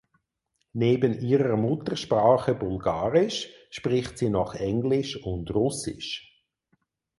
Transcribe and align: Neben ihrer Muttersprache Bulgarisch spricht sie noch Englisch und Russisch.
Neben 0.73 1.19
ihrer 1.23 1.57
Muttersprache 1.57 2.55
Bulgarisch 2.55 3.49
spricht 3.69 4.17
sie 4.17 4.31
noch 4.31 4.55
Englisch 4.55 5.23
und 5.23 5.53
Russisch. 5.53 6.43